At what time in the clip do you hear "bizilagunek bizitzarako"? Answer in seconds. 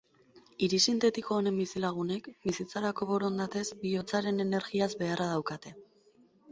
1.63-3.09